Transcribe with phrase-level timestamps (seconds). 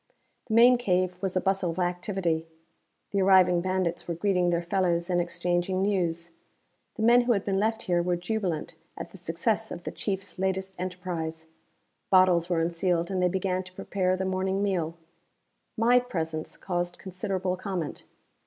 [0.47, 2.47] The main cave was a bustle of activity.
[3.11, 6.31] The arriving bandits were greeting their fellows and exchanging news.
[6.95, 10.39] The men who had been left here were jubilant at the success of the Chief's
[10.39, 11.45] latest enterprise.
[12.09, 14.95] Bottles were unsealed and they began to prepare the morning meal.
[15.77, 18.05] My presence caused considerable comment.